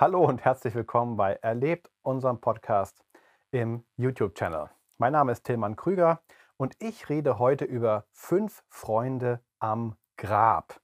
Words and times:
Hallo 0.00 0.24
und 0.24 0.44
herzlich 0.44 0.76
willkommen 0.76 1.16
bei 1.16 1.32
Erlebt, 1.42 1.90
unserem 2.02 2.40
Podcast 2.40 3.04
im 3.50 3.84
YouTube-Channel. 3.96 4.70
Mein 4.96 5.12
Name 5.12 5.32
ist 5.32 5.42
Tilman 5.42 5.74
Krüger 5.74 6.22
und 6.56 6.76
ich 6.78 7.08
rede 7.08 7.40
heute 7.40 7.64
über 7.64 8.04
fünf 8.12 8.62
Freunde 8.68 9.40
am 9.58 9.96
Grab. 10.16 10.80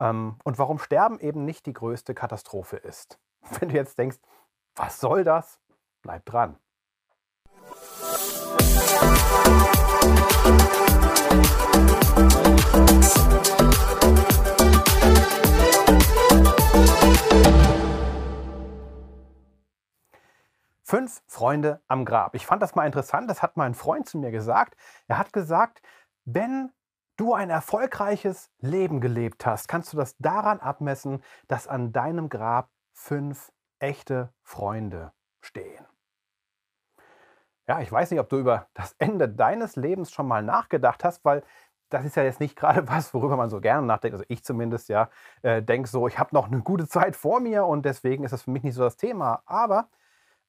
Ähm, 0.00 0.36
und 0.42 0.58
warum 0.58 0.80
Sterben 0.80 1.20
eben 1.20 1.44
nicht 1.44 1.64
die 1.64 1.72
größte 1.72 2.12
Katastrophe 2.12 2.78
ist. 2.78 3.20
Wenn 3.60 3.68
du 3.68 3.76
jetzt 3.76 3.96
denkst, 3.96 4.18
was 4.74 4.98
soll 4.98 5.22
das? 5.22 5.60
Bleib 6.02 6.24
dran. 6.24 6.58
Fünf 21.10 21.22
Freunde 21.26 21.80
am 21.88 22.04
Grab. 22.04 22.34
Ich 22.34 22.46
fand 22.46 22.62
das 22.62 22.74
mal 22.74 22.86
interessant, 22.86 23.28
das 23.28 23.42
hat 23.42 23.56
mein 23.56 23.74
Freund 23.74 24.08
zu 24.08 24.18
mir 24.18 24.30
gesagt. 24.30 24.76
Er 25.08 25.18
hat 25.18 25.32
gesagt, 25.32 25.82
wenn 26.24 26.70
du 27.16 27.34
ein 27.34 27.50
erfolgreiches 27.50 28.50
Leben 28.58 29.00
gelebt 29.00 29.44
hast, 29.44 29.68
kannst 29.68 29.92
du 29.92 29.96
das 29.96 30.16
daran 30.18 30.60
abmessen, 30.60 31.22
dass 31.48 31.66
an 31.66 31.92
deinem 31.92 32.28
Grab 32.28 32.70
fünf 32.92 33.52
echte 33.78 34.32
Freunde 34.42 35.12
stehen. 35.40 35.84
Ja, 37.66 37.80
ich 37.80 37.90
weiß 37.90 38.10
nicht, 38.10 38.20
ob 38.20 38.28
du 38.28 38.38
über 38.38 38.68
das 38.74 38.94
Ende 38.98 39.28
deines 39.28 39.76
Lebens 39.76 40.10
schon 40.10 40.26
mal 40.26 40.42
nachgedacht 40.42 41.04
hast, 41.04 41.24
weil 41.24 41.42
das 41.88 42.04
ist 42.04 42.16
ja 42.16 42.22
jetzt 42.22 42.40
nicht 42.40 42.56
gerade 42.56 42.86
was, 42.88 43.14
worüber 43.14 43.36
man 43.36 43.50
so 43.50 43.60
gerne 43.60 43.86
nachdenkt. 43.86 44.14
Also 44.14 44.24
ich 44.28 44.44
zumindest 44.44 44.88
ja 44.88 45.08
äh, 45.42 45.62
denke 45.62 45.88
so, 45.88 46.06
ich 46.08 46.18
habe 46.18 46.34
noch 46.34 46.46
eine 46.46 46.62
gute 46.62 46.86
Zeit 46.88 47.16
vor 47.16 47.40
mir 47.40 47.66
und 47.66 47.84
deswegen 47.84 48.24
ist 48.24 48.32
das 48.32 48.42
für 48.42 48.50
mich 48.50 48.62
nicht 48.62 48.74
so 48.74 48.82
das 48.82 48.96
Thema. 48.96 49.42
Aber 49.46 49.88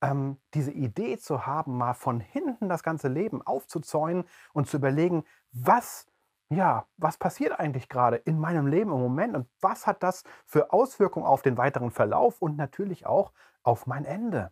ähm, 0.02 0.38
diese 0.54 0.72
Idee 0.72 1.18
zu 1.18 1.46
haben, 1.46 1.78
mal 1.78 1.94
von 1.94 2.20
hinten 2.20 2.70
das 2.70 2.84
ganze 2.84 3.08
Leben 3.08 3.42
aufzuzäunen 3.42 4.26
und 4.54 4.68
zu 4.68 4.78
überlegen, 4.78 5.24
was, 5.52 6.08
ja, 6.50 6.86
was 6.98 7.18
passiert 7.18 7.60
eigentlich 7.60 7.88
gerade 7.88 8.18
in 8.18 8.40
meinem 8.40 8.68
Leben 8.68 8.92
im 8.92 9.00
Moment 9.00 9.36
und 9.36 9.48
was 9.62 9.88
hat 9.88 10.04
das 10.04 10.24
für 10.46 10.74
Auswirkungen 10.74 11.26
auf 11.26 11.42
den 11.42 11.58
weiteren 11.58 11.92
Verlauf 11.92 12.42
und 12.42 12.58
natürlich 12.58 13.06
auch 13.06 13.32
auf 13.64 13.86
mein 13.86 14.06
Ende. 14.06 14.52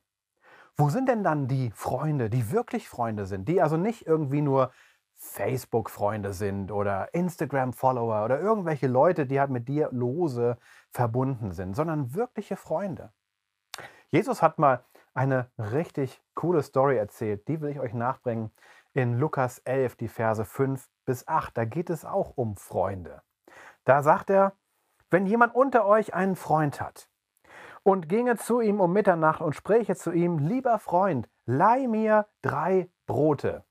Wo 0.78 0.90
sind 0.90 1.10
denn 1.10 1.24
dann 1.24 1.48
die 1.48 1.72
Freunde, 1.72 2.30
die 2.30 2.52
wirklich 2.52 2.88
Freunde 2.88 3.26
sind, 3.26 3.50
die 3.50 3.62
also 3.62 3.76
nicht 3.76 4.06
irgendwie 4.08 4.42
nur 4.42 4.72
Facebook-Freunde 5.16 6.32
sind 6.32 6.72
oder 6.72 7.14
Instagram-Follower 7.14 8.24
oder 8.24 8.40
irgendwelche 8.40 8.88
Leute, 8.88 9.26
die 9.26 9.40
halt 9.40 9.50
mit 9.50 9.68
dir 9.68 9.90
lose 9.92 10.58
verbunden 10.92 11.52
sind, 11.52 11.76
sondern 11.76 12.16
wirkliche 12.16 12.56
Freunde. 12.56 13.12
Jesus 14.10 14.42
hat 14.42 14.58
mal 14.58 14.86
eine 15.14 15.50
richtig 15.58 16.22
coole 16.36 16.64
Story 16.64 16.98
erzählt. 16.98 17.48
Die 17.48 17.62
will 17.62 17.70
ich 17.70 17.80
euch 17.80 17.94
nachbringen 17.94 18.52
in 18.94 19.18
Lukas 19.18 19.60
11, 19.60 19.96
die 19.96 20.08
Verse 20.08 20.44
5 20.44 20.88
bis 21.06 21.28
8. 21.28 21.58
Da 21.58 21.66
geht 21.66 21.90
es 21.90 22.06
auch 22.06 22.34
um 22.36 22.56
Freunde. 22.56 23.22
Da 23.86 24.02
sagt 24.02 24.30
er, 24.30 24.54
wenn 25.10 25.26
jemand 25.26 25.56
unter 25.56 25.86
euch 25.86 26.14
einen 26.14 26.36
Freund 26.36 26.80
hat 26.82 27.10
und 27.84 28.10
ginge 28.10 28.38
zu 28.38 28.62
ihm 28.62 28.80
um 28.80 28.94
Mitternacht 28.94 29.42
und 29.42 29.56
spräche 29.56 29.96
zu 29.96 30.12
ihm, 30.12 30.38
lieber 30.38 30.80
Freund, 30.80 31.28
leih 31.46 31.88
mir 31.88 32.28
drei 32.42 32.90
Brote. 33.06 33.64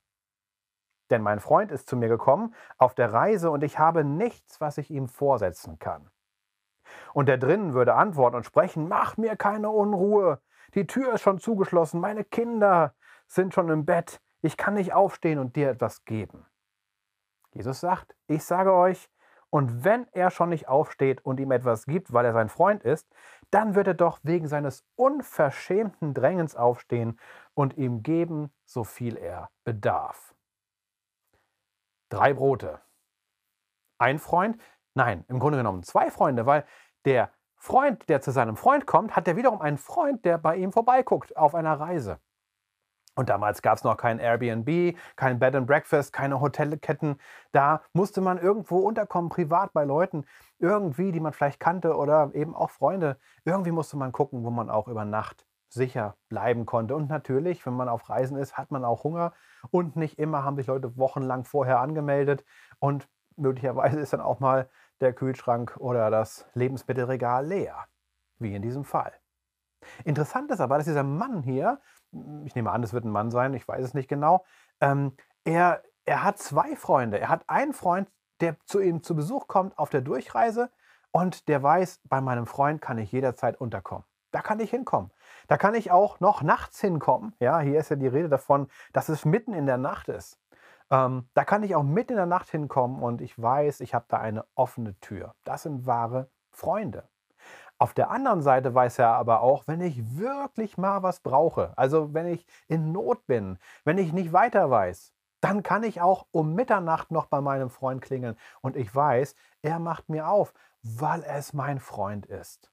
Denn 1.11 1.23
mein 1.23 1.41
Freund 1.41 1.71
ist 1.71 1.89
zu 1.89 1.97
mir 1.97 2.09
gekommen 2.09 2.55
auf 2.77 2.95
der 2.95 3.13
Reise 3.13 3.51
und 3.51 3.63
ich 3.65 3.79
habe 3.79 4.05
nichts, 4.05 4.61
was 4.61 4.79
ich 4.79 4.91
ihm 4.91 5.09
vorsetzen 5.09 5.79
kann. 5.79 6.11
Und 7.15 7.29
der 7.29 7.39
drinnen 7.39 7.75
würde 7.75 7.95
antworten 7.95 8.37
und 8.37 8.45
sprechen, 8.45 8.89
mach 8.89 9.17
mir 9.17 9.37
keine 9.37 9.71
Unruhe, 9.71 10.41
die 10.75 10.87
Tür 10.87 11.15
ist 11.15 11.23
schon 11.23 11.39
zugeschlossen, 11.39 12.01
meine 12.01 12.25
Kinder 12.25 12.95
sind 13.27 13.55
schon 13.55 13.69
im 13.71 13.85
Bett, 13.85 14.21
ich 14.41 14.57
kann 14.57 14.75
nicht 14.75 14.93
aufstehen 14.93 15.39
und 15.39 15.57
dir 15.57 15.71
etwas 15.71 16.05
geben. 16.05 16.47
Jesus 17.53 17.81
sagt, 17.81 18.15
ich 18.27 18.45
sage 18.45 18.73
euch, 18.73 19.11
und 19.51 19.83
wenn 19.83 20.07
er 20.13 20.31
schon 20.31 20.51
nicht 20.51 20.69
aufsteht 20.69 21.25
und 21.25 21.41
ihm 21.41 21.53
etwas 21.53 21.87
gibt, 21.87 22.13
weil 22.13 22.27
er 22.27 22.35
sein 22.35 22.51
Freund 22.51 22.83
ist, 22.83 23.09
dann 23.51 23.75
wird 23.75 23.87
er 23.87 23.95
doch 23.95 24.21
wegen 24.23 24.47
seines 24.47 24.85
unverschämten 24.95 26.13
Drängens 26.13 26.55
aufstehen 26.55 27.19
und 27.55 27.79
ihm 27.79 28.03
geben, 28.03 28.53
so 28.65 28.85
viel 28.85 29.17
er 29.17 29.51
bedarf. 29.65 30.35
Drei 32.11 32.35
Brote. 32.35 32.81
Ein 33.99 34.19
Freund? 34.19 34.61
Nein, 34.95 35.25
im 35.29 35.39
Grunde 35.39 35.59
genommen 35.59 35.83
zwei 35.83 36.11
Freunde, 36.11 36.45
weil 36.45 36.67
der 37.05 37.31
Freund, 37.59 38.09
der 38.09 38.21
zu 38.21 38.31
seinem 38.31 38.57
Freund 38.57 38.87
kommt, 38.87 39.17
hat 39.17 39.29
er 39.29 39.37
wiederum 39.37 39.61
einen 39.61 39.79
Freund, 39.79 40.25
der 40.25 40.39
bei 40.39 40.57
ihm 40.57 40.73
vorbeiguckt 40.73 41.37
auf 41.37 41.55
einer 41.55 41.79
Reise. 41.79 42.19
Und 43.19 43.31
damals 43.31 43.63
gab 43.63 43.77
es 43.77 43.83
noch 43.83 43.97
kein 43.97 44.21
Airbnb, 44.21 44.97
kein 45.17 45.41
Bed 45.41 45.57
and 45.57 45.67
Breakfast, 45.67 46.13
keine 46.13 46.41
Hotelketten. 46.41 47.21
Da 47.51 47.83
musste 47.93 48.21
man 48.21 48.39
irgendwo 48.39 48.79
unterkommen, 48.79 49.29
privat 49.29 49.73
bei 49.73 49.85
Leuten, 49.85 50.25
irgendwie, 50.61 51.11
die 51.11 51.19
man 51.19 51.33
vielleicht 51.33 51.59
kannte 51.59 51.97
oder 51.97 52.31
eben 52.35 52.55
auch 52.55 52.71
Freunde. 52.71 53.19
Irgendwie 53.45 53.73
musste 53.73 53.97
man 53.97 54.13
gucken, 54.13 54.45
wo 54.45 54.51
man 54.51 54.71
auch 54.71 54.87
über 54.87 55.05
Nacht 55.05 55.49
sicher 55.69 56.17
bleiben 56.29 56.65
konnte. 56.65 56.95
Und 56.95 57.09
natürlich, 57.11 57.67
wenn 57.67 57.75
man 57.75 57.89
auf 57.89 58.09
Reisen 58.09 58.37
ist, 58.37 58.57
hat 58.57 58.71
man 58.71 58.85
auch 58.85 59.03
Hunger. 59.03 59.33
Und 59.73 59.97
nicht 59.97 60.21
immer 60.21 60.45
haben 60.45 60.57
sich 60.57 60.69
Leute 60.69 60.97
wochenlang 60.97 61.45
vorher 61.45 61.81
angemeldet. 61.81 62.45
Und 62.79 63.09
möglicherweise 63.37 63.99
ist 63.99 64.13
dann 64.13 64.21
auch 64.21 64.39
mal 64.39 64.71
der 65.01 65.13
Kühlschrank 65.13 65.77
oder 65.79 66.11
das 66.11 66.47
Lebensmittelregal 66.55 67.47
leer, 67.47 67.87
wie 68.39 68.55
in 68.55 68.63
diesem 68.63 68.85
Fall. 68.85 69.13
Interessant 70.05 70.51
ist 70.51 70.61
aber, 70.61 70.77
dass 70.77 70.87
dieser 70.87 71.05
Mann 71.05 71.43
hier, 71.43 71.81
ich 72.45 72.55
nehme 72.55 72.71
an, 72.71 72.83
es 72.83 72.93
wird 72.93 73.05
ein 73.05 73.11
Mann 73.11 73.31
sein, 73.31 73.55
ich 73.55 73.67
weiß 73.67 73.85
es 73.85 73.95
nicht 73.95 74.09
genau, 74.09 74.45
ähm, 74.81 75.17
er, 75.45 75.83
er 76.05 76.25
hat 76.25 76.39
zwei 76.39 76.77
Freunde. 76.77 77.19
Er 77.19 77.29
hat 77.29 77.49
einen 77.49 77.73
Freund, 77.73 78.11
der 78.41 78.57
zu 78.67 78.81
ihm 78.81 79.03
zu 79.03 79.15
Besuch 79.15 79.49
kommt 79.49 79.79
auf 79.79 79.91
der 79.91 80.01
Durchreise 80.01 80.71
und 81.11 81.49
der 81.49 81.63
weiß, 81.63 82.01
bei 82.05 82.21
meinem 82.21 82.47
Freund 82.47 82.81
kann 82.81 82.99
ich 82.99 83.13
jederzeit 83.13 83.61
unterkommen. 83.61 84.05
Da 84.31 84.43
kann 84.43 84.61
ich 84.61 84.71
hinkommen. 84.71 85.11
Da 85.47 85.57
kann 85.57 85.75
ich 85.75 85.91
auch 85.91 86.21
noch 86.21 86.43
nachts 86.43 86.81
hinkommen. 86.81 87.35
Ja, 87.41 87.61
hier 87.61 87.81
ist 87.81 87.89
ja 87.89 87.97
die 87.97 88.07
Rede 88.07 88.29
davon, 88.29 88.69
dass 88.93 89.09
es 89.09 89.25
mitten 89.25 89.55
in 89.55 89.67
der 89.67 89.79
Nacht 89.79 90.09
ist. 90.09 90.39
Ähm, 90.91 91.29
da 91.35 91.45
kann 91.45 91.63
ich 91.63 91.75
auch 91.75 91.83
mitten 91.83 92.13
in 92.13 92.17
der 92.17 92.27
Nacht 92.27 92.51
hinkommen 92.51 93.03
und 93.03 93.21
ich 93.21 93.41
weiß, 93.41 93.81
ich 93.81 93.95
habe 93.95 94.07
da 94.09 94.19
eine 94.19 94.45
offene 94.55 94.99
Tür. 95.01 95.35
Das 95.45 95.65
sind 95.65 95.87
wahre 95.87 96.31
Freunde. 96.51 97.09
Auf 97.79 97.95
der 97.95 98.11
anderen 98.11 98.43
Seite 98.43 98.75
weiß 98.75 98.99
er 98.99 99.11
aber 99.11 99.41
auch, 99.41 99.69
wenn 99.69 99.81
ich 99.81 100.19
wirklich 100.19 100.79
mal 100.79 101.03
was 101.03 101.21
brauche, 101.21 101.73
also 101.77 102.13
wenn 102.13 102.27
ich 102.27 102.45
in 102.67 102.91
Not 102.91 103.27
bin, 103.27 103.59
wenn 103.85 103.99
ich 103.99 104.13
nicht 104.13 104.33
weiter 104.33 104.69
weiß, 104.71 105.13
dann 105.41 105.63
kann 105.63 105.85
ich 105.85 106.01
auch 106.01 106.27
um 106.33 106.55
Mitternacht 106.55 107.13
noch 107.13 107.27
bei 107.27 107.41
meinem 107.41 107.71
Freund 107.71 108.03
klingeln 108.03 108.37
und 108.63 108.77
ich 108.77 108.93
weiß, 108.93 109.37
er 109.63 109.79
macht 109.79 110.09
mir 110.09 110.29
auf, 110.29 110.53
weil 110.83 111.23
es 111.23 111.53
mein 111.53 111.79
Freund 111.79 112.27
ist. 112.27 112.73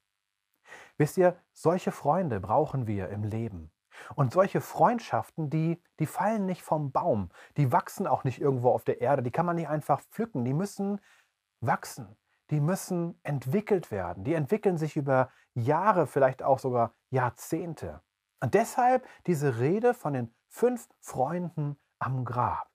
Wisst 0.98 1.18
ihr, 1.18 1.36
solche 1.54 1.92
Freunde 1.92 2.40
brauchen 2.40 2.88
wir 2.88 3.10
im 3.10 3.24
Leben. 3.24 3.72
Und 4.16 4.34
solche 4.34 4.62
Freundschaften, 4.62 5.50
die, 5.50 5.82
die 6.00 6.06
fallen 6.06 6.46
nicht 6.46 6.62
vom 6.62 6.92
Baum, 6.92 7.30
die 7.58 7.72
wachsen 7.72 8.08
auch 8.08 8.24
nicht 8.24 8.40
irgendwo 8.40 8.72
auf 8.72 8.84
der 8.84 9.02
Erde, 9.02 9.24
die 9.24 9.32
kann 9.32 9.46
man 9.46 9.56
nicht 9.56 9.70
einfach 9.70 10.02
pflücken, 10.02 10.46
die 10.46 10.54
müssen 10.54 11.00
wachsen, 11.62 12.18
die 12.50 12.60
müssen 12.60 13.20
entwickelt 13.24 13.92
werden, 13.92 14.24
die 14.24 14.34
entwickeln 14.34 14.78
sich 14.78 14.96
über 14.96 15.32
Jahre, 15.54 16.08
vielleicht 16.08 16.44
auch 16.44 16.60
sogar 16.60 16.94
Jahrzehnte. 17.10 18.02
Und 18.42 18.54
deshalb 18.54 19.08
diese 19.28 19.60
Rede 19.60 19.94
von 19.94 20.14
den 20.14 20.36
fünf 20.48 20.88
Freunden 21.00 21.78
am 22.00 22.26
Grab. 22.26 22.70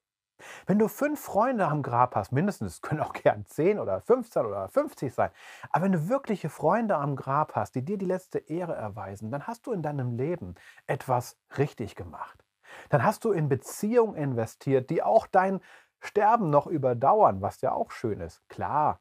Wenn 0.66 0.78
du 0.78 0.88
fünf 0.88 1.20
Freunde 1.20 1.66
am 1.66 1.82
Grab 1.82 2.14
hast, 2.16 2.32
mindestens, 2.32 2.74
es 2.74 2.82
können 2.82 3.00
auch 3.00 3.12
gern 3.12 3.46
zehn 3.46 3.78
oder 3.78 4.00
15 4.00 4.46
oder 4.46 4.68
50 4.68 5.12
sein, 5.12 5.30
aber 5.70 5.84
wenn 5.84 5.92
du 5.92 6.08
wirkliche 6.08 6.48
Freunde 6.48 6.96
am 6.96 7.16
Grab 7.16 7.54
hast, 7.56 7.74
die 7.74 7.84
dir 7.84 7.98
die 7.98 8.06
letzte 8.06 8.38
Ehre 8.38 8.74
erweisen, 8.74 9.30
dann 9.30 9.46
hast 9.46 9.66
du 9.66 9.72
in 9.72 9.82
deinem 9.82 10.12
Leben 10.12 10.54
etwas 10.86 11.38
richtig 11.58 11.96
gemacht. 11.96 12.44
Dann 12.88 13.04
hast 13.04 13.24
du 13.24 13.32
in 13.32 13.48
Beziehungen 13.48 14.14
investiert, 14.14 14.90
die 14.90 15.02
auch 15.02 15.26
dein 15.26 15.60
Sterben 16.00 16.50
noch 16.50 16.66
überdauern, 16.66 17.42
was 17.42 17.60
ja 17.60 17.72
auch 17.72 17.90
schön 17.90 18.20
ist. 18.20 18.48
Klar, 18.48 19.00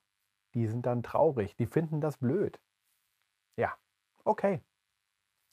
die 0.53 0.68
sind 0.68 0.86
dann 0.86 1.03
traurig, 1.03 1.56
die 1.56 1.68
finden 1.68 2.01
das 2.01 2.18
blöd. 2.18 2.59
Ja, 3.56 3.74
okay. 4.24 4.62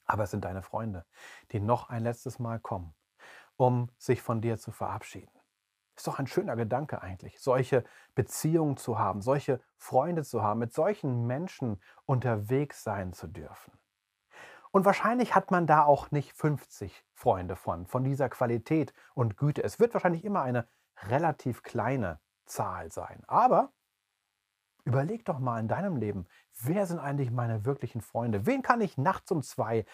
Aber 0.06 0.24
es 0.24 0.30
sind 0.30 0.44
deine 0.44 0.62
Freunde, 0.62 1.04
die 1.52 1.60
noch 1.60 1.88
ein 1.88 2.02
letztes 2.02 2.38
Mal 2.38 2.60
kommen, 2.60 2.94
um 3.56 3.90
sich 3.98 4.22
von 4.22 4.40
dir 4.40 4.58
zu 4.58 4.70
verabschieden. 4.70 5.35
Ist 5.96 6.06
doch 6.06 6.18
ein 6.18 6.26
schöner 6.26 6.56
Gedanke 6.56 7.02
eigentlich, 7.02 7.40
solche 7.40 7.84
Beziehungen 8.14 8.76
zu 8.76 8.98
haben, 8.98 9.22
solche 9.22 9.60
Freunde 9.76 10.24
zu 10.24 10.42
haben, 10.42 10.60
mit 10.60 10.72
solchen 10.72 11.26
Menschen 11.26 11.80
unterwegs 12.04 12.84
sein 12.84 13.12
zu 13.12 13.26
dürfen. 13.26 13.72
Und 14.70 14.84
wahrscheinlich 14.84 15.34
hat 15.34 15.50
man 15.50 15.66
da 15.66 15.84
auch 15.84 16.10
nicht 16.10 16.34
50 16.34 17.04
Freunde 17.14 17.56
von, 17.56 17.86
von 17.86 18.04
dieser 18.04 18.28
Qualität 18.28 18.92
und 19.14 19.38
Güte. 19.38 19.64
Es 19.64 19.80
wird 19.80 19.94
wahrscheinlich 19.94 20.24
immer 20.24 20.42
eine 20.42 20.68
relativ 21.04 21.62
kleine 21.62 22.20
Zahl 22.44 22.92
sein. 22.92 23.22
Aber 23.26 23.72
Überleg 24.86 25.24
doch 25.24 25.40
mal 25.40 25.58
in 25.58 25.66
deinem 25.66 25.96
Leben, 25.96 26.28
wer 26.62 26.86
sind 26.86 27.00
eigentlich 27.00 27.32
meine 27.32 27.64
wirklichen 27.64 28.00
Freunde? 28.00 28.46
Wen 28.46 28.62
kann 28.62 28.80
ich 28.80 28.96
nachts 28.96 29.32
um 29.32 29.42
zwei 29.42 29.84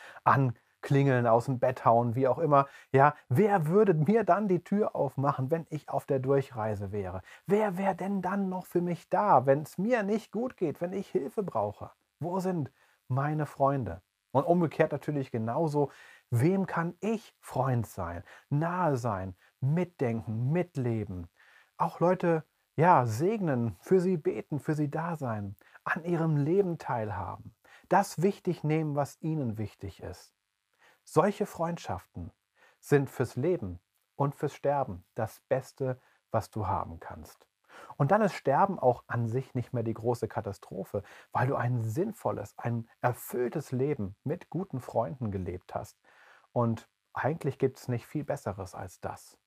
anklingeln, 0.82 1.26
aus 1.26 1.46
dem 1.46 1.58
Bett 1.58 1.84
hauen, 1.84 2.14
wie 2.14 2.26
auch 2.26 2.38
immer? 2.38 2.66
Ja, 2.90 3.14
wer 3.28 3.66
würde 3.68 3.94
mir 3.94 4.24
dann 4.24 4.48
die 4.48 4.64
Tür 4.64 4.96
aufmachen, 4.96 5.50
wenn 5.50 5.66
ich 5.70 5.88
auf 5.88 6.06
der 6.06 6.18
Durchreise 6.18 6.90
wäre? 6.90 7.22
Wer 7.46 7.78
wäre 7.78 7.94
denn 7.94 8.20
dann 8.20 8.48
noch 8.48 8.66
für 8.66 8.80
mich 8.80 9.08
da, 9.08 9.46
wenn 9.46 9.62
es 9.62 9.78
mir 9.78 10.02
nicht 10.02 10.32
gut 10.32 10.56
geht, 10.56 10.80
wenn 10.80 10.92
ich 10.92 11.08
Hilfe 11.08 11.42
brauche? 11.42 11.92
Wo 12.18 12.40
sind 12.40 12.72
meine 13.08 13.46
Freunde? 13.46 14.02
Und 14.32 14.44
umgekehrt 14.44 14.92
natürlich 14.92 15.30
genauso, 15.30 15.90
wem 16.30 16.66
kann 16.66 16.94
ich 17.00 17.34
Freund 17.40 17.86
sein, 17.86 18.24
nahe 18.48 18.96
sein, 18.96 19.36
mitdenken, 19.60 20.50
mitleben? 20.50 21.28
Auch 21.76 22.00
Leute, 22.00 22.44
ja, 22.74 23.06
segnen, 23.06 23.76
für 23.80 24.00
sie 24.00 24.16
beten, 24.16 24.58
für 24.58 24.74
sie 24.74 24.90
da 24.90 25.16
sein, 25.16 25.54
an 25.84 26.04
ihrem 26.04 26.36
Leben 26.38 26.78
teilhaben, 26.78 27.54
das 27.88 28.22
wichtig 28.22 28.64
nehmen, 28.64 28.96
was 28.96 29.20
ihnen 29.20 29.58
wichtig 29.58 30.02
ist. 30.02 30.32
Solche 31.04 31.46
Freundschaften 31.46 32.32
sind 32.80 33.10
fürs 33.10 33.36
Leben 33.36 33.80
und 34.16 34.34
fürs 34.34 34.54
Sterben 34.54 35.04
das 35.14 35.40
Beste, 35.48 36.00
was 36.30 36.50
du 36.50 36.66
haben 36.66 37.00
kannst. 37.00 37.46
Und 37.96 38.10
dann 38.10 38.22
ist 38.22 38.34
Sterben 38.34 38.78
auch 38.78 39.04
an 39.06 39.28
sich 39.28 39.54
nicht 39.54 39.72
mehr 39.72 39.82
die 39.82 39.94
große 39.94 40.28
Katastrophe, 40.28 41.02
weil 41.32 41.46
du 41.46 41.56
ein 41.56 41.82
sinnvolles, 41.84 42.56
ein 42.58 42.88
erfülltes 43.00 43.72
Leben 43.72 44.16
mit 44.24 44.50
guten 44.50 44.80
Freunden 44.80 45.30
gelebt 45.30 45.74
hast. 45.74 45.98
Und 46.52 46.88
eigentlich 47.12 47.58
gibt 47.58 47.78
es 47.78 47.88
nicht 47.88 48.06
viel 48.06 48.24
Besseres 48.24 48.74
als 48.74 49.00
das. 49.00 49.38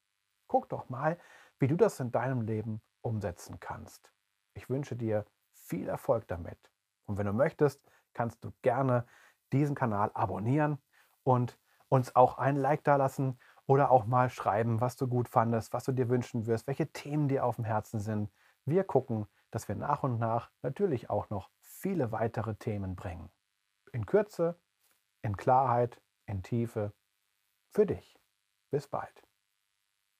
Guck 0.47 0.69
doch 0.69 0.89
mal, 0.89 1.19
wie 1.59 1.67
du 1.67 1.75
das 1.75 1.99
in 1.99 2.11
deinem 2.11 2.41
Leben 2.41 2.81
umsetzen 3.01 3.59
kannst. 3.59 4.11
Ich 4.53 4.69
wünsche 4.69 4.95
dir 4.95 5.25
viel 5.53 5.87
Erfolg 5.87 6.27
damit. 6.27 6.59
Und 7.05 7.17
wenn 7.17 7.25
du 7.25 7.33
möchtest, 7.33 7.81
kannst 8.13 8.43
du 8.43 8.51
gerne 8.61 9.07
diesen 9.51 9.75
Kanal 9.75 10.11
abonnieren 10.13 10.79
und 11.25 11.57
uns 11.89 12.15
auch 12.15 12.37
ein 12.37 12.55
Like 12.55 12.83
da 12.83 12.95
lassen 12.95 13.37
oder 13.67 13.91
auch 13.91 14.05
mal 14.05 14.29
schreiben, 14.29 14.79
was 14.79 14.95
du 14.95 15.07
gut 15.07 15.27
fandest, 15.27 15.73
was 15.73 15.83
du 15.83 15.91
dir 15.91 16.07
wünschen 16.09 16.45
wirst, 16.45 16.67
welche 16.67 16.91
Themen 16.91 17.27
dir 17.27 17.45
auf 17.45 17.55
dem 17.55 17.65
Herzen 17.65 17.99
sind. 17.99 18.31
Wir 18.65 18.83
gucken, 18.83 19.27
dass 19.51 19.67
wir 19.67 19.75
nach 19.75 20.03
und 20.03 20.19
nach 20.19 20.51
natürlich 20.61 21.09
auch 21.09 21.29
noch 21.29 21.49
viele 21.59 22.11
weitere 22.11 22.55
Themen 22.55 22.95
bringen. 22.95 23.29
In 23.91 24.05
Kürze, 24.05 24.59
in 25.21 25.35
Klarheit, 25.37 26.01
in 26.25 26.43
Tiefe, 26.43 26.93
für 27.69 27.85
dich. 27.85 28.19
Bis 28.69 28.87
bald. 28.87 29.24